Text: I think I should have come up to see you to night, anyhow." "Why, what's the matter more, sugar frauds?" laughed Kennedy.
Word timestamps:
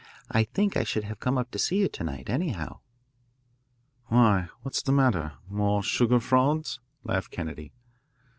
I 0.31 0.45
think 0.45 0.75
I 0.75 0.83
should 0.83 1.03
have 1.03 1.19
come 1.19 1.37
up 1.37 1.51
to 1.51 1.59
see 1.59 1.77
you 1.77 1.87
to 1.89 2.03
night, 2.03 2.27
anyhow." 2.27 2.79
"Why, 4.07 4.49
what's 4.63 4.81
the 4.81 4.91
matter 4.91 5.33
more, 5.47 5.83
sugar 5.83 6.19
frauds?" 6.19 6.79
laughed 7.03 7.29
Kennedy. 7.29 7.71